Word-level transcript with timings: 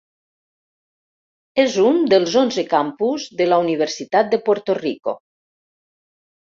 És 1.65 1.75
un 1.89 2.01
dels 2.15 2.39
onze 2.43 2.65
campus 2.73 3.29
de 3.43 3.49
la 3.53 3.63
Universitat 3.67 4.35
de 4.35 4.43
Puerto 4.51 4.79
Rico. 4.85 5.19